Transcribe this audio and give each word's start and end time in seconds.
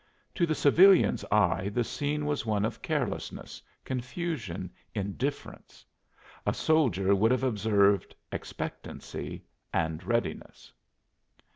To 0.33 0.47
the 0.47 0.55
civilian's 0.55 1.23
eye 1.31 1.69
the 1.69 1.83
scene 1.83 2.25
was 2.25 2.43
one 2.43 2.65
of 2.65 2.81
carelessness, 2.81 3.61
confusion, 3.85 4.71
indifference; 4.95 5.85
a 6.43 6.55
soldier 6.55 7.13
would 7.13 7.29
have 7.29 7.43
observed 7.43 8.15
expectancy 8.31 9.43
and 9.71 10.03
readiness. 10.03 10.73